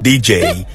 DJ. 0.00 0.66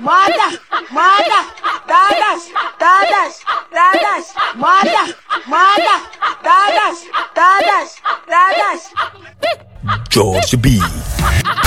Mata, 0.00 0.58
mata, 0.90 1.40
tatas, 1.86 2.50
tatas, 2.78 3.40
tatas, 3.70 4.34
mata, 4.56 5.14
mata, 5.46 6.02
tatas, 6.42 6.98
tatas, 7.34 7.96
tatas. 8.26 8.90
George 10.10 10.56
B. 10.56 10.78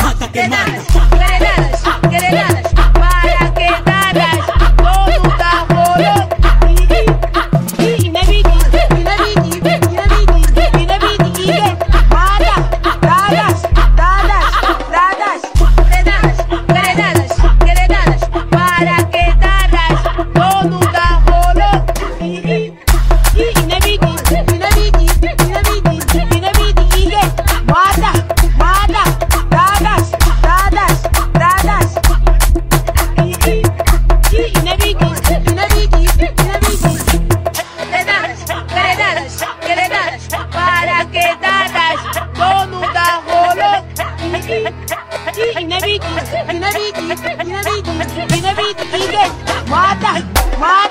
Mata 0.04 0.28
que 0.28 0.48
mata. 0.48 1.37
بيك 45.98 46.04
حنا 46.48 46.70
بيك 46.70 46.96
حنا 46.96 47.62
بيك 47.62 47.88
حنا 48.32 48.54
بيك 48.54 48.78
إيدك 48.94 49.32
ما 49.70 49.98
تحت 50.02 50.24
ما 50.60 50.87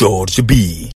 George 0.00 0.40
B. 0.40 0.80